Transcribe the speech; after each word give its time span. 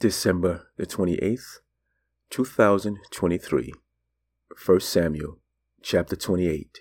December 0.00 0.66
the 0.78 0.86
28th, 0.86 1.58
2023. 2.30 3.74
1 4.64 4.80
Samuel 4.80 5.40
chapter 5.82 6.16
28. 6.16 6.78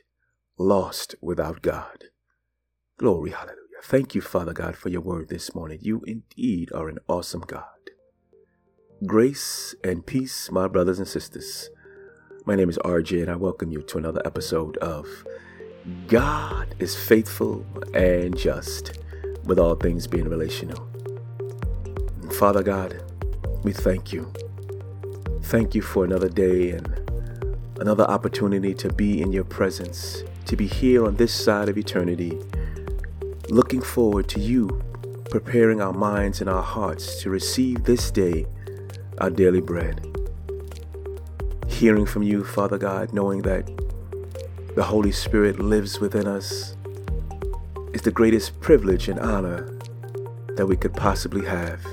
Lost 0.57 1.15
without 1.21 1.61
God. 1.61 2.05
Glory, 2.97 3.31
hallelujah. 3.31 3.57
Thank 3.83 4.15
you, 4.15 4.21
Father 4.21 4.53
God, 4.53 4.77
for 4.77 4.87
your 4.87 5.01
word 5.01 5.27
this 5.27 5.53
morning. 5.53 5.79
You 5.81 6.01
indeed 6.07 6.71
are 6.73 6.87
an 6.87 6.99
awesome 7.09 7.41
God. 7.41 7.65
Grace 9.05 9.75
and 9.83 10.05
peace, 10.05 10.49
my 10.49 10.69
brothers 10.69 10.97
and 10.99 11.07
sisters. 11.07 11.69
My 12.45 12.55
name 12.55 12.69
is 12.69 12.77
RJ, 12.85 13.23
and 13.23 13.31
I 13.31 13.35
welcome 13.35 13.69
you 13.69 13.81
to 13.81 13.97
another 13.97 14.21
episode 14.23 14.77
of 14.77 15.05
God 16.07 16.73
is 16.79 16.95
Faithful 16.95 17.65
and 17.93 18.37
Just, 18.37 18.97
with 19.43 19.59
all 19.59 19.75
things 19.75 20.07
being 20.07 20.29
relational. 20.29 20.87
Father 22.31 22.63
God, 22.63 23.01
we 23.63 23.73
thank 23.73 24.13
you. 24.13 24.31
Thank 25.43 25.75
you 25.75 25.81
for 25.81 26.05
another 26.05 26.29
day 26.29 26.71
and 26.71 26.87
another 27.79 28.03
opportunity 28.05 28.73
to 28.75 28.93
be 28.93 29.21
in 29.21 29.31
your 29.31 29.43
presence, 29.43 30.23
to 30.45 30.55
be 30.55 30.67
here 30.67 31.05
on 31.05 31.15
this 31.15 31.33
side 31.33 31.69
of 31.69 31.77
eternity, 31.77 32.39
looking 33.49 33.81
forward 33.81 34.27
to 34.29 34.39
you 34.39 34.81
preparing 35.29 35.79
our 35.79 35.93
minds 35.93 36.41
and 36.41 36.49
our 36.49 36.63
hearts 36.63 37.21
to 37.21 37.29
receive 37.29 37.83
this 37.83 38.09
day 38.09 38.45
our 39.19 39.29
daily 39.29 39.61
bread. 39.61 40.05
Hearing 41.67 42.05
from 42.05 42.23
you, 42.23 42.43
Father 42.43 42.77
God, 42.77 43.13
knowing 43.13 43.43
that 43.43 43.69
the 44.75 44.83
Holy 44.83 45.11
Spirit 45.11 45.59
lives 45.59 45.99
within 45.99 46.27
us 46.27 46.75
is 47.93 48.01
the 48.01 48.11
greatest 48.11 48.59
privilege 48.59 49.07
and 49.07 49.19
honor 49.19 49.77
that 50.55 50.65
we 50.65 50.75
could 50.75 50.93
possibly 50.93 51.45
have. 51.45 51.85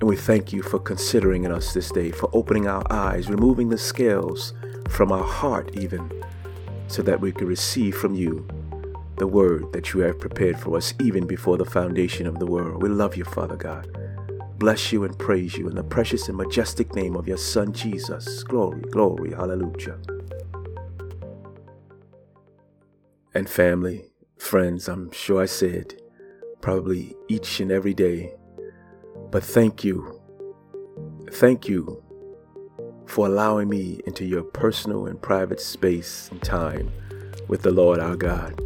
And 0.00 0.08
we 0.08 0.16
thank 0.16 0.52
you 0.52 0.62
for 0.62 0.78
considering 0.78 1.44
in 1.44 1.52
us 1.52 1.72
this 1.72 1.90
day, 1.90 2.10
for 2.10 2.28
opening 2.32 2.66
our 2.66 2.84
eyes, 2.90 3.28
removing 3.28 3.68
the 3.68 3.78
scales 3.78 4.52
from 4.88 5.10
our 5.10 5.24
heart, 5.24 5.70
even, 5.76 6.10
so 6.88 7.02
that 7.02 7.20
we 7.20 7.32
could 7.32 7.48
receive 7.48 7.96
from 7.96 8.14
you 8.14 8.46
the 9.16 9.26
word 9.26 9.72
that 9.72 9.92
you 9.92 10.00
have 10.00 10.18
prepared 10.18 10.58
for 10.58 10.76
us 10.76 10.92
even 11.00 11.26
before 11.26 11.56
the 11.56 11.64
foundation 11.64 12.26
of 12.26 12.38
the 12.38 12.46
world. 12.46 12.82
We 12.82 12.88
love 12.88 13.16
you, 13.16 13.24
Father 13.24 13.56
God 13.56 13.90
bless 14.58 14.90
you 14.90 15.04
and 15.04 15.18
praise 15.18 15.56
you 15.56 15.68
in 15.68 15.74
the 15.74 15.84
precious 15.84 16.28
and 16.28 16.36
majestic 16.36 16.94
name 16.94 17.14
of 17.16 17.28
your 17.28 17.36
Son 17.36 17.72
Jesus. 17.72 18.42
Glory, 18.42 18.80
glory, 18.90 19.32
hallelujah. 19.32 19.98
And 23.34 23.48
family, 23.48 24.06
friends, 24.38 24.88
I'm 24.88 25.10
sure 25.12 25.42
I 25.42 25.46
said 25.46 26.00
probably 26.62 27.14
each 27.28 27.60
and 27.60 27.70
every 27.70 27.92
day, 27.92 28.34
but 29.30 29.42
thank 29.42 29.84
you. 29.84 30.20
Thank 31.32 31.68
you 31.68 32.02
for 33.06 33.26
allowing 33.26 33.68
me 33.68 34.00
into 34.06 34.24
your 34.24 34.42
personal 34.42 35.06
and 35.06 35.20
private 35.20 35.60
space 35.60 36.28
and 36.30 36.42
time 36.42 36.90
with 37.48 37.62
the 37.62 37.70
Lord 37.70 38.00
our 38.00 38.16
God. 38.16 38.60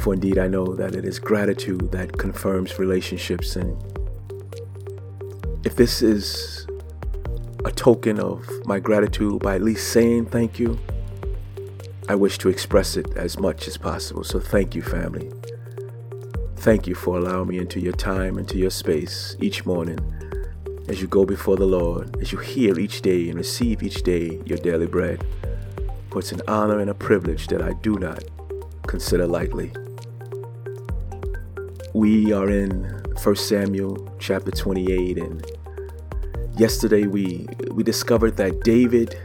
For 0.00 0.14
indeed, 0.14 0.38
I 0.38 0.48
know 0.48 0.74
that 0.74 0.94
it 0.94 1.04
is 1.04 1.18
gratitude 1.18 1.90
that 1.92 2.16
confirms 2.18 2.78
relationships 2.78 3.56
and 3.56 3.76
if 5.64 5.76
this 5.76 6.02
is 6.02 6.66
a 7.64 7.72
token 7.72 8.20
of 8.20 8.48
my 8.64 8.78
gratitude 8.78 9.42
by 9.42 9.56
at 9.56 9.62
least 9.62 9.92
saying 9.92 10.26
thank 10.26 10.58
you, 10.58 10.78
I 12.08 12.14
wish 12.14 12.38
to 12.38 12.48
express 12.48 12.96
it 12.96 13.06
as 13.16 13.38
much 13.38 13.68
as 13.68 13.76
possible. 13.76 14.24
So 14.24 14.40
thank 14.40 14.74
you, 14.74 14.82
family. 14.82 15.30
Thank 16.58 16.88
you 16.88 16.96
for 16.96 17.16
allowing 17.16 17.48
me 17.48 17.58
into 17.58 17.78
your 17.78 17.92
time, 17.92 18.36
into 18.36 18.58
your 18.58 18.70
space 18.70 19.36
each 19.38 19.64
morning 19.64 20.00
as 20.88 21.00
you 21.00 21.06
go 21.06 21.24
before 21.24 21.56
the 21.56 21.64
Lord, 21.64 22.20
as 22.20 22.32
you 22.32 22.38
hear 22.38 22.80
each 22.80 23.00
day 23.00 23.28
and 23.28 23.38
receive 23.38 23.80
each 23.80 24.02
day 24.02 24.42
your 24.44 24.58
daily 24.58 24.88
bread. 24.88 25.24
For 26.10 26.18
it's 26.18 26.32
an 26.32 26.42
honor 26.48 26.80
and 26.80 26.90
a 26.90 26.94
privilege 26.94 27.46
that 27.46 27.62
I 27.62 27.74
do 27.74 27.94
not 28.00 28.24
consider 28.88 29.24
lightly. 29.24 29.72
We 31.94 32.32
are 32.32 32.50
in 32.50 32.82
1 33.22 33.36
Samuel 33.36 34.12
chapter 34.18 34.50
28 34.50 35.16
and 35.16 35.46
yesterday 36.56 37.06
we 37.06 37.46
we 37.70 37.84
discovered 37.84 38.36
that 38.38 38.64
David 38.64 39.16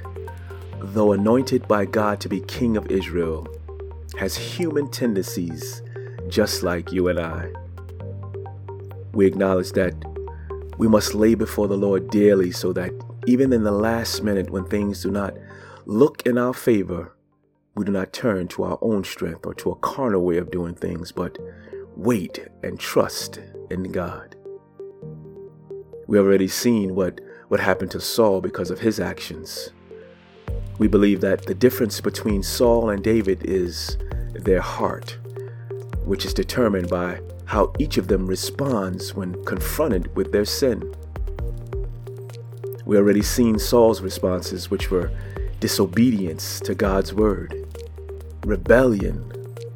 though 0.84 1.14
anointed 1.14 1.68
by 1.68 1.86
God 1.86 2.22
to 2.22 2.30
be 2.30 2.42
king 2.42 2.78
of 2.78 2.92
Israel 2.92 3.48
has 4.20 4.38
human 4.38 4.92
tendencies 4.92 5.82
just 6.34 6.64
like 6.64 6.92
you 6.92 7.10
and 7.10 7.20
I. 7.20 7.48
We 9.14 9.28
acknowledge 9.28 9.74
that 9.74 9.94
we 10.80 10.88
must 10.88 11.14
lay 11.14 11.36
before 11.36 11.68
the 11.68 11.78
Lord 11.78 12.10
daily 12.10 12.50
so 12.50 12.74
that 12.74 12.92
even 13.28 13.54
in 13.54 13.64
the 13.64 13.72
last 13.72 14.24
minute 14.24 14.50
when 14.50 14.66
things 14.66 15.04
do 15.04 15.12
not 15.12 15.36
look 15.86 16.24
in 16.26 16.40
our 16.40 16.56
favor, 16.56 17.16
we 17.76 17.86
do 17.86 17.92
not 17.92 18.14
turn 18.14 18.48
to 18.48 18.64
our 18.64 18.80
own 18.82 19.04
strength 19.04 19.46
or 19.46 19.54
to 19.54 19.70
a 19.70 19.76
carnal 19.76 20.24
way 20.24 20.38
of 20.38 20.50
doing 20.50 20.74
things, 20.74 21.12
but 21.12 21.38
wait 21.96 22.48
and 22.64 22.80
trust 22.80 23.40
in 23.70 23.92
God. 23.92 24.36
We 26.08 26.18
have 26.18 26.26
already 26.26 26.48
seen 26.48 26.96
what, 26.96 27.22
what 27.50 27.60
happened 27.60 27.92
to 27.92 28.02
Saul 28.02 28.42
because 28.42 28.72
of 28.72 28.80
his 28.80 29.00
actions. 29.00 29.70
We 30.80 30.88
believe 30.88 31.22
that 31.22 31.46
the 31.46 31.54
difference 31.54 32.02
between 32.02 32.42
Saul 32.42 32.90
and 32.90 33.04
David 33.04 33.46
is 33.46 34.00
their 34.34 34.62
heart, 34.62 35.20
which 36.06 36.26
is 36.26 36.34
determined 36.34 36.90
by 36.90 37.20
how 37.46 37.72
each 37.80 37.98
of 37.98 38.08
them 38.08 38.26
responds 38.26 39.14
when 39.14 39.44
confronted 39.46 40.16
with 40.16 40.32
their 40.32 40.46
sin. 40.46 40.94
We 42.86 42.98
already 42.98 43.22
seen 43.22 43.60
Saul's 43.60 44.02
responses, 44.02 44.70
which 44.70 44.92
were 44.92 45.12
disobedience 45.60 46.60
to 46.62 46.76
God's 46.76 47.14
word, 47.14 47.66
rebellion, 48.46 49.32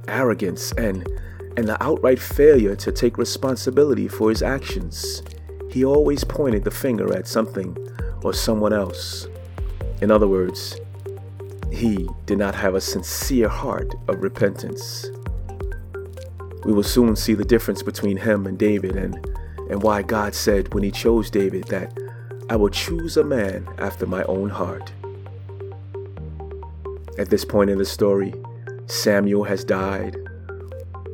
arrogance, 0.07 0.71
and 0.73 1.07
and 1.57 1.67
the 1.67 1.81
outright 1.83 2.19
failure 2.19 2.75
to 2.75 2.91
take 2.91 3.17
responsibility 3.17 4.07
for 4.07 4.29
his 4.29 4.43
actions. 4.43 5.23
He 5.71 5.83
always 5.83 6.23
pointed 6.23 6.63
the 6.63 6.71
finger 6.71 7.11
at 7.15 7.27
something 7.27 7.75
or 8.21 8.31
someone 8.31 8.73
else. 8.73 9.27
In 10.01 10.11
other 10.11 10.27
words, 10.27 10.79
he 11.71 12.07
did 12.27 12.37
not 12.37 12.53
have 12.53 12.75
a 12.75 12.81
sincere 12.81 13.49
heart 13.49 13.95
of 14.07 14.21
repentance. 14.21 15.07
We 16.67 16.73
will 16.73 16.83
soon 16.83 17.15
see 17.15 17.33
the 17.33 17.45
difference 17.45 17.81
between 17.81 18.17
him 18.17 18.45
and 18.45 18.59
David 18.59 18.95
and, 18.95 19.15
and 19.69 19.81
why 19.81 20.03
God 20.03 20.35
said 20.35 20.73
when 20.73 20.83
he 20.83 20.91
chose 20.91 21.31
David 21.31 21.63
that 21.69 21.97
I 22.49 22.57
will 22.57 22.69
choose 22.69 23.17
a 23.17 23.23
man 23.23 23.67
after 23.77 24.05
my 24.05 24.23
own 24.25 24.49
heart. 24.49 24.91
At 27.17 27.29
this 27.29 27.45
point 27.45 27.69
in 27.69 27.77
the 27.77 27.85
story, 27.85 28.33
Samuel 28.85 29.45
has 29.45 29.63
died 29.63 30.17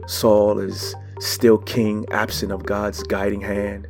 Saul 0.08 0.60
is 0.60 0.96
still 1.20 1.58
king, 1.58 2.06
absent 2.12 2.52
of 2.52 2.66
God's 2.66 3.04
guiding 3.04 3.42
hand. 3.42 3.88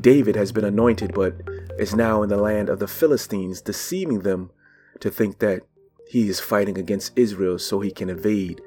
David 0.00 0.36
has 0.36 0.52
been 0.52 0.64
anointed, 0.64 1.12
but 1.14 1.34
is 1.78 1.94
now 1.94 2.22
in 2.22 2.28
the 2.28 2.36
land 2.36 2.68
of 2.68 2.78
the 2.78 2.88
Philistines, 2.88 3.60
deceiving 3.60 4.20
them 4.20 4.50
to 5.00 5.10
think 5.10 5.40
that 5.40 5.62
he 6.08 6.28
is 6.28 6.40
fighting 6.40 6.78
against 6.78 7.12
Israel 7.16 7.58
so 7.58 7.80
he 7.80 7.90
can 7.90 8.08
evade 8.08 8.62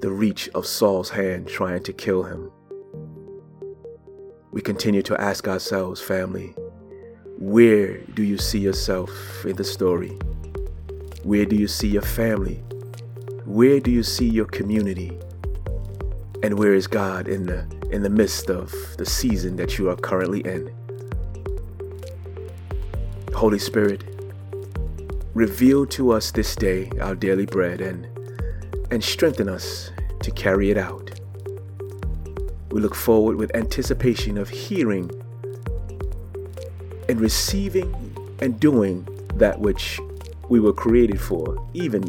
the 0.00 0.10
reach 0.10 0.48
of 0.54 0.66
Saul's 0.66 1.10
hand 1.10 1.48
trying 1.48 1.82
to 1.84 1.92
kill 1.92 2.22
him. 2.22 2.50
We 4.52 4.60
continue 4.60 5.02
to 5.02 5.20
ask 5.20 5.48
ourselves, 5.48 6.00
family, 6.00 6.54
where 7.38 7.98
do 8.14 8.22
you 8.22 8.38
see 8.38 8.58
yourself 8.58 9.10
in 9.44 9.56
the 9.56 9.64
story? 9.64 10.18
Where 11.22 11.46
do 11.46 11.56
you 11.56 11.68
see 11.68 11.88
your 11.88 12.02
family? 12.02 12.56
Where 13.44 13.80
do 13.80 13.90
you 13.90 14.02
see 14.02 14.28
your 14.28 14.46
community? 14.46 15.18
And 16.42 16.58
where 16.58 16.74
is 16.74 16.86
God 16.86 17.28
in 17.28 17.46
the 17.46 17.66
in 17.90 18.02
the 18.02 18.10
midst 18.10 18.50
of 18.50 18.72
the 18.98 19.06
season 19.06 19.56
that 19.56 19.78
you 19.78 19.88
are 19.88 19.96
currently 19.96 20.40
in? 20.40 20.74
Holy 23.34 23.58
Spirit, 23.58 24.04
reveal 25.34 25.86
to 25.86 26.10
us 26.12 26.30
this 26.30 26.54
day 26.56 26.90
our 27.00 27.14
daily 27.14 27.46
bread 27.46 27.80
and 27.80 28.08
and 28.90 29.02
strengthen 29.02 29.48
us 29.48 29.90
to 30.20 30.30
carry 30.30 30.70
it 30.70 30.78
out. 30.78 31.10
We 32.70 32.80
look 32.80 32.94
forward 32.94 33.36
with 33.36 33.54
anticipation 33.54 34.38
of 34.38 34.48
hearing 34.48 35.10
and 37.08 37.20
receiving 37.20 37.94
and 38.40 38.58
doing 38.58 39.06
that 39.34 39.60
which 39.60 40.00
we 40.48 40.60
were 40.60 40.72
created 40.72 41.20
for, 41.20 41.68
even 41.74 42.04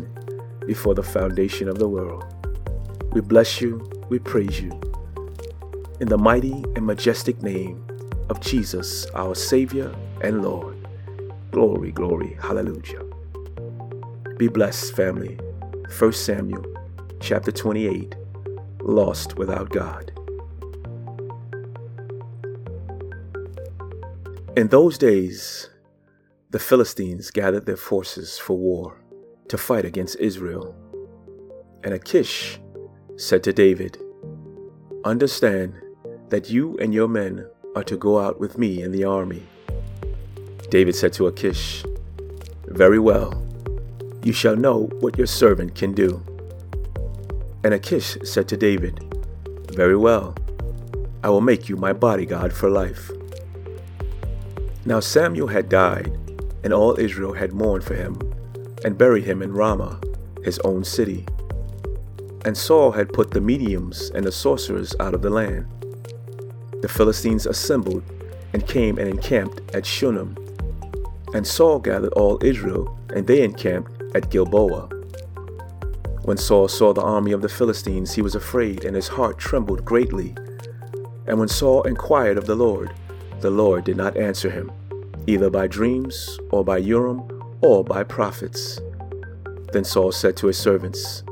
before 0.65 0.93
the 0.93 1.03
foundation 1.03 1.67
of 1.67 1.79
the 1.79 1.87
world. 1.87 2.25
We 3.13 3.21
bless 3.21 3.61
you 3.61 3.89
we 4.09 4.19
praise 4.19 4.61
you. 4.61 4.71
In 5.99 6.07
the 6.07 6.17
mighty 6.17 6.63
and 6.75 6.85
majestic 6.85 7.41
name 7.41 7.85
of 8.29 8.39
Jesus, 8.39 9.05
our 9.13 9.35
Savior 9.35 9.93
and 10.21 10.41
Lord. 10.43 10.87
Glory, 11.51 11.91
glory, 11.91 12.37
hallelujah. 12.41 13.03
Be 14.37 14.47
blessed, 14.47 14.95
family. 14.95 15.37
1 15.95 16.13
Samuel 16.13 16.65
chapter 17.21 17.51
28 17.51 18.13
Lost 18.81 19.37
without 19.37 19.69
God. 19.69 20.11
In 24.55 24.67
those 24.67 24.97
days, 24.97 25.69
the 26.51 26.59
Philistines 26.59 27.31
gathered 27.31 27.65
their 27.65 27.77
forces 27.77 28.37
for 28.37 28.57
war 28.57 29.01
to 29.47 29.57
fight 29.57 29.85
against 29.85 30.17
Israel. 30.19 30.75
And 31.83 31.93
Achish 31.93 32.59
said 33.15 33.43
to 33.43 33.53
David, 33.53 33.97
Understand 35.05 35.73
that 36.29 36.49
you 36.49 36.77
and 36.79 36.93
your 36.93 37.07
men 37.07 37.47
are 37.75 37.83
to 37.85 37.97
go 37.97 38.19
out 38.19 38.39
with 38.39 38.57
me 38.57 38.83
in 38.83 38.91
the 38.91 39.05
army. 39.05 39.43
David 40.69 40.95
said 40.95 41.13
to 41.13 41.27
Achish, 41.27 41.85
Very 42.65 42.99
well, 42.99 43.46
you 44.27 44.33
shall 44.33 44.57
know 44.57 44.89
what 44.99 45.17
your 45.17 45.25
servant 45.25 45.73
can 45.73 45.93
do. 45.93 46.21
And 47.63 47.73
Achish 47.73 48.17
said 48.25 48.49
to 48.49 48.57
David, 48.57 48.99
Very 49.71 49.95
well, 49.95 50.35
I 51.23 51.29
will 51.29 51.39
make 51.39 51.69
you 51.69 51.77
my 51.77 51.93
bodyguard 51.93 52.51
for 52.51 52.69
life. 52.69 53.09
Now 54.85 54.99
Samuel 54.99 55.47
had 55.47 55.69
died, 55.69 56.11
and 56.65 56.73
all 56.73 56.99
Israel 56.99 57.33
had 57.33 57.53
mourned 57.53 57.85
for 57.85 57.95
him, 57.95 58.19
and 58.83 58.97
buried 58.97 59.23
him 59.23 59.41
in 59.41 59.53
Ramah, 59.53 60.01
his 60.43 60.59
own 60.59 60.83
city. 60.83 61.25
And 62.43 62.57
Saul 62.57 62.91
had 62.91 63.13
put 63.13 63.31
the 63.31 63.41
mediums 63.41 64.09
and 64.13 64.25
the 64.25 64.31
sorcerers 64.33 64.93
out 64.99 65.13
of 65.13 65.21
the 65.21 65.29
land. 65.29 65.67
The 66.81 66.89
Philistines 66.89 67.45
assembled 67.45 68.03
and 68.51 68.67
came 68.67 68.97
and 68.97 69.07
encamped 69.07 69.73
at 69.73 69.85
Shunem. 69.85 70.35
And 71.33 71.47
Saul 71.47 71.79
gathered 71.79 72.13
all 72.13 72.43
Israel, 72.43 72.99
and 73.13 73.25
they 73.25 73.41
encamped 73.41 73.96
at 74.15 74.29
Gilboa. 74.29 74.89
When 76.23 76.37
Saul 76.37 76.67
saw 76.67 76.93
the 76.93 77.01
army 77.01 77.31
of 77.31 77.41
the 77.41 77.49
Philistines, 77.49 78.13
he 78.13 78.21
was 78.21 78.35
afraid, 78.35 78.83
and 78.83 78.95
his 78.95 79.07
heart 79.07 79.37
trembled 79.37 79.85
greatly. 79.85 80.35
And 81.25 81.39
when 81.39 81.47
Saul 81.47 81.83
inquired 81.83 82.37
of 82.37 82.45
the 82.45 82.55
Lord, 82.55 82.93
the 83.39 83.49
Lord 83.51 83.85
did 83.85 83.97
not 83.97 84.17
answer 84.17 84.49
him, 84.49 84.71
either 85.25 85.49
by 85.49 85.67
dreams, 85.67 86.39
or 86.51 86.63
by 86.63 86.77
Urim, 86.77 87.21
or 87.61 87.83
by 87.83 88.03
prophets. 88.03 88.79
Then 89.71 89.83
Saul 89.83 90.11
said 90.11 90.35
to 90.37 90.47
his 90.47 90.57
servants, 90.57 91.23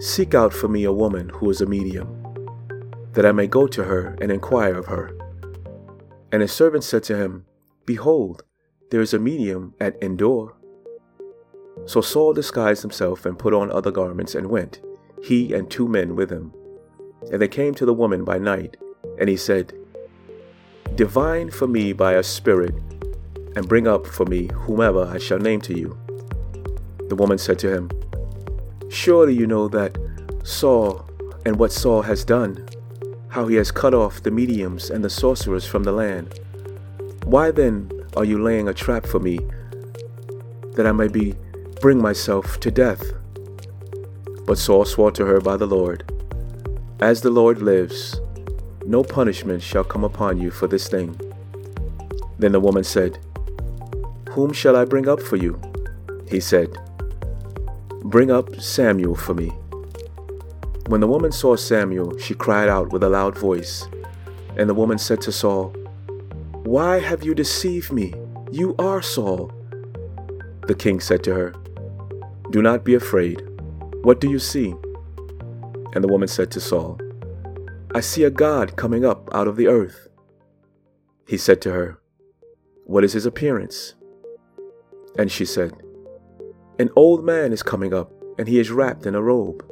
Seek 0.00 0.34
out 0.34 0.52
for 0.52 0.68
me 0.68 0.84
a 0.84 0.92
woman 0.92 1.28
who 1.30 1.48
is 1.50 1.60
a 1.60 1.66
medium, 1.66 2.08
that 3.12 3.24
I 3.24 3.32
may 3.32 3.46
go 3.46 3.66
to 3.66 3.84
her 3.84 4.16
and 4.20 4.30
inquire 4.30 4.76
of 4.76 4.86
her. 4.86 5.16
And 6.32 6.42
his 6.42 6.52
servants 6.52 6.86
said 6.86 7.02
to 7.04 7.16
him, 7.16 7.46
Behold, 7.86 8.42
there 8.90 9.00
is 9.00 9.14
a 9.14 9.18
medium 9.18 9.74
at 9.80 9.96
Endor. 10.02 10.55
So 11.86 12.00
Saul 12.00 12.32
disguised 12.32 12.82
himself 12.82 13.24
and 13.24 13.38
put 13.38 13.54
on 13.54 13.70
other 13.70 13.92
garments 13.92 14.34
and 14.34 14.48
went, 14.48 14.80
he 15.22 15.54
and 15.54 15.70
two 15.70 15.88
men 15.88 16.16
with 16.16 16.30
him. 16.30 16.52
And 17.32 17.40
they 17.40 17.48
came 17.48 17.74
to 17.74 17.86
the 17.86 17.94
woman 17.94 18.24
by 18.24 18.38
night, 18.38 18.76
and 19.18 19.28
he 19.28 19.36
said, 19.36 19.72
Divine 20.96 21.50
for 21.50 21.66
me 21.66 21.92
by 21.92 22.14
a 22.14 22.22
spirit, 22.22 22.74
and 23.54 23.68
bring 23.68 23.86
up 23.86 24.06
for 24.06 24.26
me 24.26 24.48
whomever 24.52 25.06
I 25.06 25.18
shall 25.18 25.38
name 25.38 25.60
to 25.62 25.78
you. 25.78 25.96
The 27.08 27.16
woman 27.16 27.38
said 27.38 27.58
to 27.60 27.72
him, 27.72 27.90
Surely 28.88 29.34
you 29.34 29.46
know 29.46 29.68
that 29.68 29.96
Saul 30.42 31.08
and 31.44 31.56
what 31.58 31.72
Saul 31.72 32.02
has 32.02 32.24
done, 32.24 32.68
how 33.28 33.46
he 33.46 33.56
has 33.56 33.70
cut 33.70 33.94
off 33.94 34.22
the 34.22 34.30
mediums 34.30 34.90
and 34.90 35.04
the 35.04 35.10
sorcerers 35.10 35.66
from 35.66 35.84
the 35.84 35.92
land. 35.92 36.40
Why 37.24 37.50
then 37.50 37.90
are 38.16 38.24
you 38.24 38.42
laying 38.42 38.68
a 38.68 38.74
trap 38.74 39.06
for 39.06 39.20
me, 39.20 39.38
that 40.74 40.86
I 40.86 40.92
may 40.92 41.08
be 41.08 41.34
bring 41.86 42.02
myself 42.02 42.58
to 42.58 42.68
death? 42.68 43.12
But 44.44 44.58
Saul 44.58 44.84
swore 44.84 45.12
to 45.12 45.24
her 45.24 45.40
by 45.40 45.56
the 45.56 45.68
Lord, 45.68 46.02
As 46.98 47.20
the 47.20 47.30
Lord 47.30 47.62
lives, 47.62 48.20
no 48.84 49.04
punishment 49.04 49.62
shall 49.62 49.84
come 49.84 50.02
upon 50.02 50.40
you 50.40 50.50
for 50.50 50.66
this 50.66 50.88
thing. 50.88 51.16
Then 52.40 52.50
the 52.50 52.58
woman 52.58 52.82
said, 52.82 53.20
Whom 54.30 54.52
shall 54.52 54.74
I 54.74 54.84
bring 54.84 55.08
up 55.08 55.22
for 55.22 55.36
you? 55.36 55.60
He 56.28 56.40
said, 56.40 56.76
Bring 58.02 58.32
up 58.32 58.60
Samuel 58.60 59.14
for 59.14 59.34
me. 59.34 59.50
When 60.88 61.00
the 61.00 61.06
woman 61.14 61.30
saw 61.30 61.54
Samuel, 61.54 62.18
she 62.18 62.34
cried 62.34 62.68
out 62.68 62.90
with 62.90 63.04
a 63.04 63.08
loud 63.08 63.38
voice. 63.38 63.86
And 64.56 64.68
the 64.68 64.74
woman 64.74 64.98
said 64.98 65.20
to 65.20 65.30
Saul, 65.30 65.68
Why 66.64 66.98
have 66.98 67.22
you 67.22 67.32
deceived 67.32 67.92
me? 67.92 68.12
You 68.50 68.74
are 68.80 69.02
Saul. 69.02 69.52
The 70.66 70.74
king 70.74 70.98
said 70.98 71.22
to 71.22 71.32
her, 71.32 71.54
Do 72.50 72.62
not 72.62 72.84
be 72.84 72.94
afraid. 72.94 73.42
What 74.02 74.20
do 74.20 74.30
you 74.30 74.38
see? 74.38 74.74
And 75.94 76.04
the 76.04 76.08
woman 76.08 76.28
said 76.28 76.50
to 76.52 76.60
Saul, 76.60 77.00
I 77.94 78.00
see 78.00 78.24
a 78.24 78.30
God 78.30 78.76
coming 78.76 79.04
up 79.04 79.28
out 79.34 79.48
of 79.48 79.56
the 79.56 79.66
earth. 79.66 80.08
He 81.26 81.36
said 81.36 81.60
to 81.62 81.72
her, 81.72 81.98
What 82.84 83.02
is 83.02 83.14
his 83.14 83.26
appearance? 83.26 83.94
And 85.18 85.32
she 85.32 85.44
said, 85.44 85.72
An 86.78 86.90
old 86.94 87.24
man 87.24 87.52
is 87.52 87.62
coming 87.62 87.92
up, 87.92 88.12
and 88.38 88.46
he 88.46 88.60
is 88.60 88.70
wrapped 88.70 89.06
in 89.06 89.14
a 89.14 89.22
robe. 89.22 89.64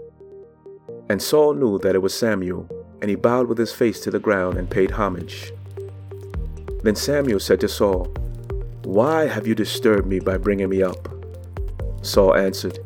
And 1.09 1.23
Saul 1.23 1.55
knew 1.55 1.79
that 1.79 1.95
it 1.95 2.03
was 2.03 2.15
Samuel, 2.15 2.69
and 3.01 3.09
he 3.09 3.15
bowed 3.15 3.47
with 3.47 3.59
his 3.59 3.73
face 3.73 4.01
to 4.01 4.11
the 4.11 4.19
ground 4.19 4.57
and 4.57 4.69
paid 4.69 4.91
homage. 4.91 5.53
Then 6.83 6.97
Samuel 6.97 7.41
said 7.41 7.61
to 7.61 7.69
Saul, 7.69 8.07
Why 8.83 9.27
have 9.27 9.47
you 9.47 9.55
disturbed 9.55 10.09
me 10.09 10.19
by 10.19 10.39
bringing 10.39 10.71
me 10.71 10.83
up? 10.83 11.14
Saul 12.05 12.37
answered, 12.37 12.79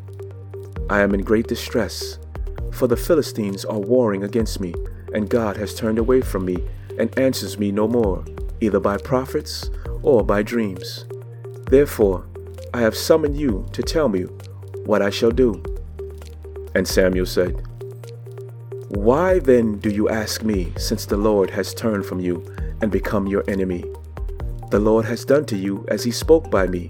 I 0.89 1.01
am 1.01 1.13
in 1.13 1.21
great 1.21 1.47
distress, 1.47 2.17
for 2.71 2.87
the 2.87 2.97
Philistines 2.97 3.65
are 3.65 3.79
warring 3.79 4.23
against 4.23 4.59
me 4.59 4.73
and 5.13 5.29
God 5.29 5.57
has 5.57 5.73
turned 5.73 5.99
away 5.99 6.21
from 6.21 6.45
me 6.45 6.57
and 6.97 7.17
answers 7.17 7.57
me 7.57 7.71
no 7.71 7.87
more, 7.87 8.23
either 8.61 8.79
by 8.79 8.97
prophets 8.97 9.69
or 10.01 10.23
by 10.23 10.43
dreams. 10.43 11.05
Therefore, 11.69 12.25
I 12.73 12.81
have 12.81 12.95
summoned 12.95 13.37
you 13.37 13.65
to 13.73 13.81
tell 13.81 14.09
me 14.09 14.23
what 14.85 15.01
I 15.01 15.09
shall 15.09 15.31
do. 15.31 15.63
And 16.75 16.87
Samuel 16.87 17.25
said, 17.25 17.65
Why 18.89 19.39
then 19.39 19.79
do 19.79 19.89
you 19.89 20.09
ask 20.09 20.43
me, 20.43 20.71
since 20.77 21.05
the 21.05 21.17
Lord 21.17 21.49
has 21.49 21.73
turned 21.73 22.05
from 22.05 22.19
you 22.19 22.43
and 22.81 22.91
become 22.91 23.27
your 23.27 23.43
enemy? 23.47 23.83
The 24.69 24.79
Lord 24.79 25.05
has 25.05 25.25
done 25.25 25.45
to 25.47 25.57
you 25.57 25.85
as 25.89 26.03
he 26.03 26.11
spoke 26.11 26.51
by 26.51 26.67
me. 26.67 26.89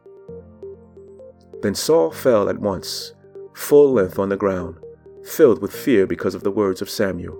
Then 1.61 1.75
Saul 1.75 2.11
fell 2.11 2.49
at 2.49 2.59
once, 2.59 3.13
full 3.53 3.93
length 3.93 4.17
on 4.17 4.29
the 4.29 4.37
ground 4.37 4.77
filled 5.23 5.61
with 5.61 5.73
fear 5.73 6.05
because 6.07 6.35
of 6.35 6.43
the 6.43 6.51
words 6.51 6.81
of 6.81 6.89
Samuel. 6.89 7.37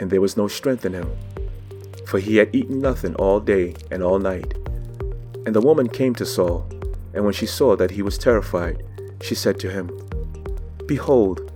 And 0.00 0.10
there 0.10 0.20
was 0.20 0.36
no 0.36 0.48
strength 0.48 0.84
in 0.84 0.92
him, 0.92 1.10
for 2.06 2.18
he 2.18 2.36
had 2.36 2.54
eaten 2.54 2.80
nothing 2.80 3.14
all 3.16 3.40
day 3.40 3.74
and 3.90 4.02
all 4.02 4.18
night. 4.18 4.54
And 5.44 5.54
the 5.54 5.60
woman 5.60 5.88
came 5.88 6.14
to 6.16 6.26
Saul, 6.26 6.68
and 7.14 7.24
when 7.24 7.34
she 7.34 7.46
saw 7.46 7.76
that 7.76 7.92
he 7.92 8.02
was 8.02 8.18
terrified, 8.18 8.82
she 9.22 9.34
said 9.34 9.58
to 9.60 9.70
him, 9.70 9.90
Behold, 10.86 11.52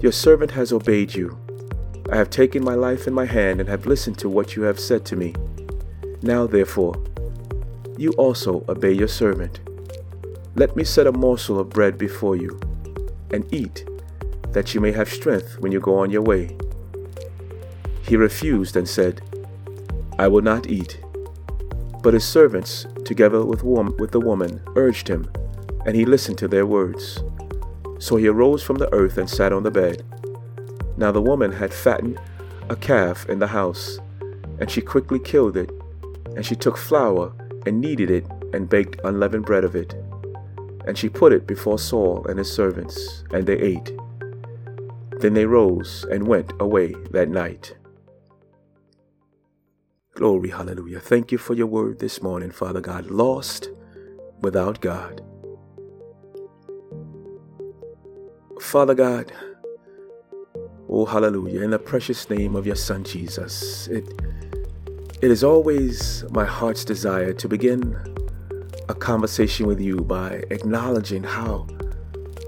your 0.00 0.12
servant 0.12 0.50
has 0.52 0.72
obeyed 0.72 1.14
you. 1.14 1.38
I 2.10 2.16
have 2.16 2.30
taken 2.30 2.64
my 2.64 2.74
life 2.74 3.06
in 3.06 3.14
my 3.14 3.26
hand 3.26 3.60
and 3.60 3.68
have 3.68 3.86
listened 3.86 4.18
to 4.18 4.28
what 4.28 4.56
you 4.56 4.62
have 4.62 4.80
said 4.80 5.04
to 5.06 5.16
me. 5.16 5.34
Now, 6.22 6.46
therefore, 6.46 6.94
you 7.96 8.10
also 8.12 8.64
obey 8.68 8.92
your 8.92 9.08
servant. 9.08 9.60
Let 10.54 10.76
me 10.76 10.84
set 10.84 11.06
a 11.06 11.12
morsel 11.12 11.58
of 11.58 11.70
bread 11.70 11.96
before 11.96 12.36
you, 12.36 12.60
and 13.30 13.50
eat 13.54 13.88
that 14.50 14.74
you 14.74 14.82
may 14.82 14.92
have 14.92 15.08
strength 15.08 15.58
when 15.60 15.72
you 15.72 15.80
go 15.80 15.96
on 15.98 16.10
your 16.10 16.20
way. 16.20 16.54
He 18.02 18.16
refused 18.16 18.76
and 18.76 18.86
said, 18.86 19.22
I 20.18 20.28
will 20.28 20.42
not 20.42 20.66
eat. 20.66 21.00
But 22.02 22.12
his 22.12 22.24
servants, 22.24 22.86
together 23.06 23.42
with, 23.46 23.62
with 23.62 24.10
the 24.10 24.20
woman, 24.20 24.60
urged 24.76 25.08
him, 25.08 25.30
and 25.86 25.96
he 25.96 26.04
listened 26.04 26.36
to 26.38 26.48
their 26.48 26.66
words. 26.66 27.24
So 27.98 28.16
he 28.16 28.28
arose 28.28 28.62
from 28.62 28.76
the 28.76 28.92
earth 28.92 29.16
and 29.16 29.30
sat 29.30 29.54
on 29.54 29.62
the 29.62 29.70
bed. 29.70 30.04
Now 30.98 31.12
the 31.12 31.22
woman 31.22 31.52
had 31.52 31.72
fattened 31.72 32.20
a 32.68 32.76
calf 32.76 33.26
in 33.26 33.38
the 33.38 33.46
house, 33.46 33.98
and 34.60 34.70
she 34.70 34.82
quickly 34.82 35.18
killed 35.18 35.56
it, 35.56 35.70
and 36.36 36.44
she 36.44 36.56
took 36.56 36.76
flour 36.76 37.32
and 37.64 37.80
kneaded 37.80 38.10
it 38.10 38.26
and 38.52 38.68
baked 38.68 39.00
unleavened 39.02 39.46
bread 39.46 39.64
of 39.64 39.74
it. 39.74 39.94
And 40.86 40.98
she 40.98 41.08
put 41.08 41.32
it 41.32 41.46
before 41.46 41.78
Saul 41.78 42.26
and 42.28 42.38
his 42.38 42.52
servants, 42.52 43.24
and 43.30 43.46
they 43.46 43.58
ate. 43.58 43.92
Then 45.20 45.34
they 45.34 45.46
rose 45.46 46.04
and 46.10 46.26
went 46.26 46.52
away 46.58 46.94
that 47.10 47.28
night. 47.28 47.76
Glory, 50.14 50.50
hallelujah. 50.50 51.00
Thank 51.00 51.32
you 51.32 51.38
for 51.38 51.54
your 51.54 51.66
word 51.66 51.98
this 51.98 52.20
morning, 52.22 52.50
Father 52.50 52.80
God. 52.80 53.06
Lost 53.06 53.70
without 54.40 54.80
God. 54.80 55.22
Father 58.60 58.94
God, 58.94 59.32
oh 60.88 61.04
hallelujah, 61.04 61.62
in 61.62 61.70
the 61.70 61.78
precious 61.78 62.28
name 62.30 62.54
of 62.54 62.66
your 62.66 62.76
Son 62.76 63.04
Jesus, 63.04 63.88
it, 63.88 64.04
it 65.20 65.30
is 65.30 65.42
always 65.42 66.24
my 66.30 66.44
heart's 66.44 66.84
desire 66.84 67.32
to 67.32 67.48
begin 67.48 68.11
a 68.88 68.94
conversation 68.94 69.66
with 69.66 69.80
you 69.80 69.96
by 69.96 70.42
acknowledging 70.50 71.22
how 71.22 71.66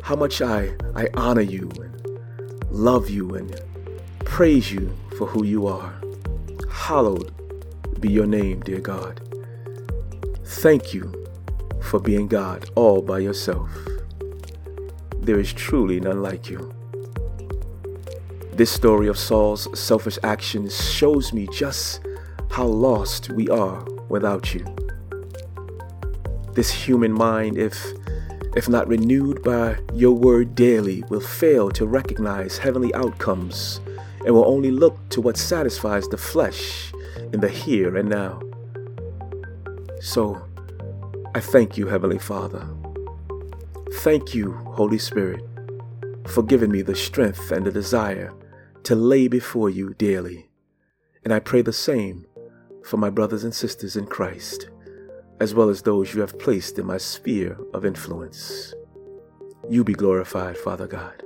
how 0.02 0.16
much 0.16 0.42
I, 0.42 0.74
I 0.94 1.08
honor 1.14 1.40
you 1.40 1.70
and 1.80 2.70
love 2.70 3.08
you 3.08 3.34
and 3.36 3.58
praise 4.24 4.70
you 4.70 4.94
for 5.16 5.26
who 5.26 5.44
you 5.44 5.66
are. 5.66 5.94
Hallowed 6.70 7.32
be 8.00 8.10
your 8.10 8.26
name, 8.26 8.60
dear 8.60 8.80
God. 8.80 9.20
Thank 10.44 10.92
you 10.92 11.26
for 11.80 11.98
being 11.98 12.28
God 12.28 12.68
all 12.74 13.00
by 13.00 13.20
yourself. 13.20 13.70
There 15.20 15.40
is 15.40 15.54
truly 15.54 16.00
none 16.00 16.22
like 16.22 16.50
you. 16.50 16.74
This 18.52 18.70
story 18.70 19.08
of 19.08 19.18
Saul's 19.18 19.66
selfish 19.78 20.18
actions 20.22 20.92
shows 20.92 21.32
me 21.32 21.48
just 21.50 22.00
how 22.50 22.66
lost 22.66 23.30
we 23.30 23.48
are 23.48 23.82
without 24.10 24.54
you. 24.54 24.64
This 26.54 26.70
human 26.70 27.12
mind, 27.12 27.58
if 27.58 27.92
if 28.54 28.68
not 28.68 28.86
renewed 28.86 29.42
by 29.42 29.76
your 29.92 30.12
word 30.12 30.54
daily, 30.54 31.02
will 31.08 31.20
fail 31.20 31.70
to 31.72 31.86
recognize 31.86 32.58
heavenly 32.58 32.94
outcomes 32.94 33.80
and 34.24 34.32
will 34.32 34.46
only 34.46 34.70
look 34.70 34.96
to 35.08 35.20
what 35.20 35.36
satisfies 35.36 36.06
the 36.06 36.16
flesh 36.16 36.92
in 37.32 37.40
the 37.40 37.48
here 37.48 37.96
and 37.96 38.08
now. 38.08 38.40
So, 40.00 40.40
I 41.34 41.40
thank 41.40 41.76
you, 41.76 41.88
Heavenly 41.88 42.20
Father. 42.20 42.64
Thank 43.94 44.32
you, 44.32 44.52
Holy 44.52 44.98
Spirit, 44.98 45.42
for 46.28 46.44
giving 46.44 46.70
me 46.70 46.82
the 46.82 46.94
strength 46.94 47.50
and 47.50 47.66
the 47.66 47.72
desire 47.72 48.32
to 48.84 48.94
lay 48.94 49.26
before 49.26 49.70
you 49.70 49.94
daily. 49.94 50.48
And 51.24 51.32
I 51.32 51.40
pray 51.40 51.62
the 51.62 51.72
same 51.72 52.26
for 52.84 52.98
my 52.98 53.10
brothers 53.10 53.42
and 53.42 53.54
sisters 53.54 53.96
in 53.96 54.06
Christ 54.06 54.68
as 55.44 55.52
well 55.52 55.68
as 55.68 55.82
those 55.82 56.14
you 56.14 56.22
have 56.22 56.38
placed 56.38 56.78
in 56.78 56.86
my 56.86 56.96
sphere 56.96 57.58
of 57.74 57.84
influence. 57.84 58.72
You 59.68 59.84
be 59.84 59.92
glorified, 59.92 60.56
Father 60.56 60.86
God. 60.86 61.22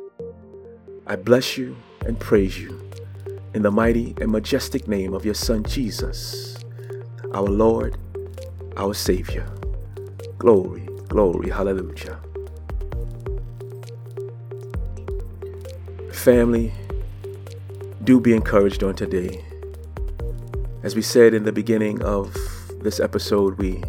I 1.07 1.15
bless 1.15 1.57
you 1.57 1.77
and 2.05 2.19
praise 2.19 2.59
you 2.59 2.91
in 3.55 3.63
the 3.63 3.71
mighty 3.71 4.17
and 4.21 4.33
majestic 4.33 4.89
name 4.89 5.15
of 5.15 5.25
your 5.25 5.35
Son 5.35 5.63
Jesus, 5.63 6.59
our 7.33 7.47
Lord, 7.47 7.97
our 8.77 8.93
Savior. 8.93 9.47
Glory, 10.37 10.89
glory, 11.07 11.49
hallelujah. 11.51 12.19
Family, 16.11 16.73
do 18.03 18.21
be 18.21 18.35
encouraged 18.35 18.83
on 18.83 18.97
today. 18.97 19.45
As 20.83 20.97
we 20.97 21.03
said 21.03 21.35
in 21.35 21.45
the 21.45 21.53
beginning 21.53 22.03
of 22.03 22.37
this 22.83 22.99
episode, 22.99 23.57
we 23.59 23.81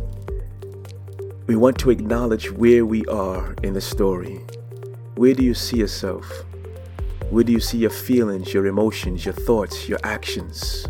we 1.50 1.56
want 1.56 1.80
to 1.80 1.90
acknowledge 1.90 2.52
where 2.52 2.86
we 2.86 3.04
are 3.08 3.56
in 3.64 3.74
the 3.74 3.82
story. 3.82 4.40
Where 5.16 5.34
do 5.34 5.44
you 5.44 5.56
see 5.56 5.78
yourself? 5.78 6.24
Where 7.32 7.44
do 7.44 7.52
you 7.52 7.60
see 7.60 7.80
your 7.80 7.90
feelings, 7.90 8.54
your 8.54 8.68
emotions, 8.68 9.26
your 9.26 9.34
thoughts, 9.34 9.90
your 9.90 9.98
actions? 10.04 10.86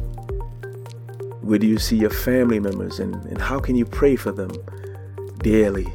Where 1.39 1.59
do 1.59 1.65
you 1.65 1.79
see 1.79 1.95
your 1.95 2.09
family 2.09 2.59
members 2.59 2.99
and, 2.99 3.15
and 3.27 3.39
how 3.39 3.61
can 3.61 3.77
you 3.77 3.85
pray 3.85 4.17
for 4.17 4.33
them 4.33 4.51
daily? 5.37 5.85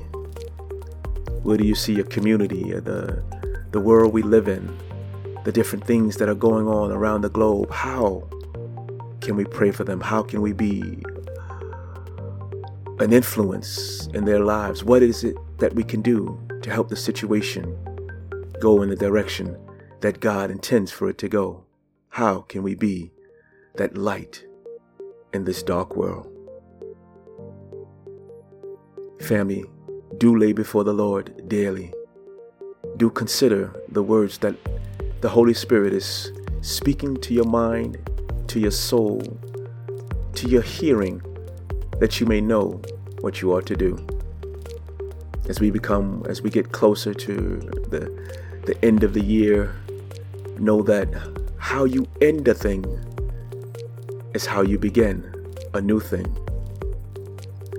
Where 1.42 1.58
do 1.58 1.66
you 1.66 1.74
see 1.74 1.92
your 1.92 2.06
community, 2.06 2.72
uh, 2.74 2.80
the, 2.80 3.22
the 3.70 3.80
world 3.80 4.14
we 4.14 4.22
live 4.22 4.48
in, 4.48 4.74
the 5.44 5.52
different 5.52 5.86
things 5.86 6.16
that 6.16 6.30
are 6.30 6.34
going 6.34 6.66
on 6.68 6.90
around 6.90 7.20
the 7.20 7.28
globe? 7.28 7.70
How 7.70 8.26
can 9.20 9.36
we 9.36 9.44
pray 9.44 9.72
for 9.72 9.84
them? 9.84 10.00
How 10.00 10.22
can 10.22 10.40
we 10.40 10.54
be 10.54 11.04
an 13.00 13.12
influence 13.12 14.06
in 14.14 14.24
their 14.24 14.40
lives? 14.40 14.84
What 14.84 15.02
is 15.02 15.24
it 15.24 15.36
that 15.58 15.74
we 15.74 15.82
can 15.82 16.00
do 16.00 16.40
to 16.62 16.70
help 16.70 16.88
the 16.88 16.96
situation 16.96 17.76
go 18.60 18.82
in 18.82 18.88
the 18.88 18.96
direction 18.96 19.56
that 20.00 20.20
God 20.20 20.50
intends 20.50 20.92
for 20.92 21.08
it 21.08 21.18
to 21.18 21.28
go? 21.28 21.64
How 22.10 22.42
can 22.42 22.62
we 22.62 22.74
be 22.74 23.10
that 23.74 23.98
light 23.98 24.44
in 25.32 25.44
this 25.44 25.62
dark 25.62 25.96
world? 25.96 26.30
Family, 29.20 29.64
do 30.18 30.36
lay 30.36 30.52
before 30.52 30.84
the 30.84 30.92
Lord 30.92 31.48
daily. 31.48 31.92
Do 32.96 33.10
consider 33.10 33.74
the 33.88 34.02
words 34.02 34.38
that 34.38 34.54
the 35.20 35.28
Holy 35.28 35.54
Spirit 35.54 35.92
is 35.92 36.30
speaking 36.60 37.16
to 37.16 37.34
your 37.34 37.46
mind, 37.46 37.98
to 38.46 38.60
your 38.60 38.70
soul, 38.70 39.20
to 40.34 40.48
your 40.48 40.62
hearing 40.62 41.20
that 42.00 42.20
you 42.20 42.26
may 42.26 42.40
know 42.40 42.80
what 43.20 43.40
you 43.40 43.52
ought 43.52 43.66
to 43.66 43.76
do. 43.76 43.96
As 45.48 45.60
we 45.60 45.70
become, 45.70 46.24
as 46.28 46.42
we 46.42 46.50
get 46.50 46.72
closer 46.72 47.14
to 47.14 47.34
the, 47.88 48.10
the 48.66 48.76
end 48.84 49.04
of 49.04 49.12
the 49.14 49.22
year, 49.22 49.74
know 50.58 50.82
that 50.82 51.08
how 51.58 51.84
you 51.84 52.06
end 52.20 52.46
a 52.48 52.54
thing 52.54 52.84
is 54.34 54.46
how 54.46 54.62
you 54.62 54.78
begin 54.78 55.32
a 55.74 55.80
new 55.80 56.00
thing. 56.00 56.26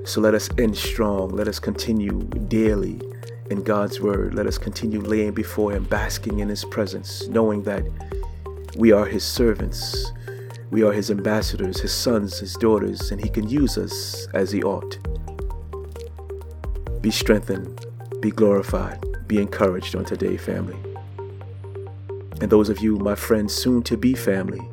So 0.06 0.22
let 0.22 0.34
us 0.34 0.50
end 0.58 0.78
strong. 0.78 1.30
Let 1.30 1.48
us 1.48 1.60
continue 1.60 2.22
daily 2.48 3.02
in 3.50 3.64
God's 3.64 4.00
word. 4.00 4.34
Let 4.34 4.48
us 4.48 4.58
continue 4.58 5.02
laying 5.02 5.34
before 5.34 5.72
Him, 5.72 5.86
basking 5.86 6.40
in 6.40 6.50
His 6.50 6.64
presence, 6.66 7.28
knowing 7.28 7.64
that 7.64 7.84
we 8.76 8.92
are 8.92 9.06
His 9.06 9.24
servants 9.24 10.12
we 10.76 10.84
are 10.84 10.92
His 10.92 11.10
ambassadors, 11.10 11.80
His 11.80 11.94
sons, 11.94 12.38
His 12.40 12.56
daughters, 12.56 13.10
and 13.10 13.24
He 13.24 13.30
can 13.30 13.48
use 13.48 13.78
us 13.78 14.28
as 14.34 14.52
He 14.52 14.62
ought. 14.62 14.98
Be 17.02 17.10
strengthened, 17.10 17.86
be 18.20 18.30
glorified, 18.30 19.02
be 19.26 19.38
encouraged 19.38 19.96
on 19.96 20.04
today, 20.04 20.36
family. 20.36 20.76
And 22.42 22.50
those 22.50 22.68
of 22.68 22.80
you, 22.80 22.98
my 22.98 23.16
friends, 23.16 23.54
soon 23.54 23.84
to 23.84 23.96
be 23.96 24.16
family, 24.16 24.70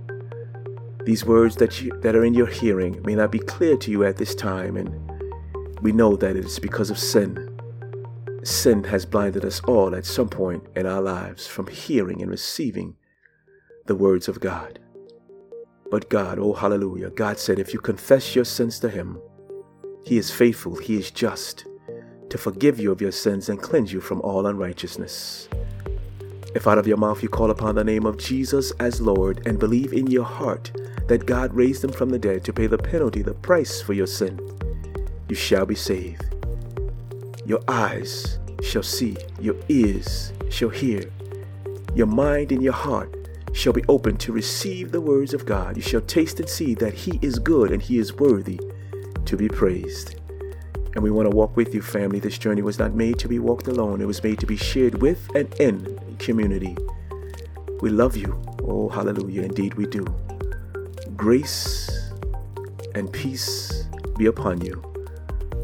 these 1.04 1.24
words 1.24 1.54
that, 1.56 1.80
you, 1.80 1.92
that 2.00 2.16
are 2.16 2.24
in 2.24 2.34
your 2.34 2.48
hearing 2.48 3.00
may 3.04 3.14
not 3.14 3.30
be 3.30 3.38
clear 3.38 3.76
to 3.76 3.92
you 3.92 4.02
at 4.02 4.16
this 4.16 4.34
time, 4.34 4.76
and 4.76 4.90
we 5.82 5.92
know 5.92 6.16
that 6.16 6.34
it 6.34 6.44
is 6.44 6.58
because 6.58 6.90
of 6.90 6.98
sin. 6.98 7.56
Sin 8.42 8.82
has 8.82 9.06
blinded 9.06 9.44
us 9.44 9.60
all 9.68 9.94
at 9.94 10.04
some 10.04 10.28
point 10.28 10.64
in 10.74 10.84
our 10.84 11.00
lives 11.00 11.46
from 11.46 11.68
hearing 11.68 12.22
and 12.22 12.28
receiving 12.28 12.96
the 13.86 13.94
words 13.94 14.26
of 14.26 14.40
God. 14.40 14.80
But 15.92 16.08
God, 16.08 16.38
oh 16.38 16.54
hallelujah, 16.54 17.10
God 17.10 17.38
said, 17.38 17.58
if 17.58 17.74
you 17.74 17.78
confess 17.78 18.34
your 18.34 18.46
sins 18.46 18.78
to 18.78 18.88
Him, 18.88 19.20
He 20.06 20.16
is 20.16 20.30
faithful, 20.30 20.74
He 20.74 20.96
is 20.96 21.10
just 21.10 21.66
to 22.30 22.38
forgive 22.38 22.80
you 22.80 22.90
of 22.90 23.02
your 23.02 23.12
sins 23.12 23.50
and 23.50 23.60
cleanse 23.60 23.92
you 23.92 24.00
from 24.00 24.22
all 24.22 24.46
unrighteousness. 24.46 25.50
If 26.54 26.66
out 26.66 26.78
of 26.78 26.86
your 26.86 26.96
mouth 26.96 27.22
you 27.22 27.28
call 27.28 27.50
upon 27.50 27.74
the 27.74 27.84
name 27.84 28.06
of 28.06 28.16
Jesus 28.16 28.70
as 28.80 29.02
Lord 29.02 29.46
and 29.46 29.58
believe 29.58 29.92
in 29.92 30.06
your 30.06 30.24
heart 30.24 30.72
that 31.08 31.26
God 31.26 31.52
raised 31.52 31.84
him 31.84 31.92
from 31.92 32.08
the 32.08 32.18
dead 32.18 32.42
to 32.44 32.54
pay 32.54 32.68
the 32.68 32.78
penalty, 32.78 33.20
the 33.20 33.34
price 33.34 33.82
for 33.82 33.92
your 33.92 34.06
sin, 34.06 34.40
you 35.28 35.34
shall 35.34 35.66
be 35.66 35.74
saved. 35.74 36.24
Your 37.44 37.60
eyes 37.68 38.38
shall 38.62 38.82
see, 38.82 39.14
your 39.38 39.56
ears 39.68 40.32
shall 40.48 40.70
hear, 40.70 41.04
your 41.94 42.06
mind 42.06 42.50
and 42.50 42.62
your 42.62 42.72
heart 42.72 43.21
shall 43.52 43.72
be 43.72 43.84
open 43.88 44.16
to 44.16 44.32
receive 44.32 44.90
the 44.90 45.00
words 45.00 45.34
of 45.34 45.46
God. 45.46 45.76
You 45.76 45.82
shall 45.82 46.00
taste 46.00 46.40
and 46.40 46.48
see 46.48 46.74
that 46.76 46.94
He 46.94 47.18
is 47.22 47.38
good 47.38 47.70
and 47.70 47.80
He 47.80 47.98
is 47.98 48.14
worthy 48.14 48.60
to 49.24 49.36
be 49.36 49.48
praised. 49.48 50.16
And 50.94 51.02
we 51.02 51.10
want 51.10 51.30
to 51.30 51.36
walk 51.36 51.56
with 51.56 51.74
you, 51.74 51.80
family. 51.80 52.18
This 52.18 52.38
journey 52.38 52.62
was 52.62 52.78
not 52.78 52.94
made 52.94 53.18
to 53.20 53.28
be 53.28 53.38
walked 53.38 53.66
alone, 53.68 54.00
it 54.00 54.06
was 54.06 54.22
made 54.22 54.40
to 54.40 54.46
be 54.46 54.56
shared 54.56 55.00
with 55.00 55.28
and 55.34 55.52
in 55.60 56.16
community. 56.18 56.76
We 57.80 57.90
love 57.90 58.16
you. 58.16 58.40
Oh, 58.62 58.88
hallelujah. 58.88 59.42
Indeed, 59.42 59.74
we 59.74 59.86
do. 59.86 60.04
Grace 61.16 62.10
and 62.94 63.12
peace 63.12 63.84
be 64.16 64.26
upon 64.26 64.60
you. 64.60 64.82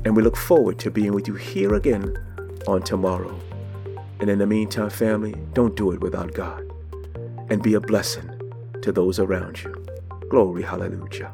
And 0.05 0.17
we 0.17 0.23
look 0.23 0.37
forward 0.37 0.79
to 0.81 0.91
being 0.91 1.13
with 1.13 1.29
you 1.29 1.35
here 1.35 1.75
again 1.75 2.17
on 2.67 2.83
tomorrow. 2.83 3.39
And 4.21 4.29
in 4.29 4.39
the 4.39 4.47
meantime, 4.47 4.91
family, 4.91 5.35
don't 5.53 5.77
do 5.77 5.93
it 5.93 6.01
without 6.01 6.35
God 6.35 6.68
and 7.51 7.63
be 7.63 7.75
a 7.75 7.81
blessing 7.81 8.31
to 8.83 8.93
those 8.93 9.19
around 9.19 9.63
you. 9.63 9.75
Glory, 10.29 10.63
hallelujah. 10.63 11.33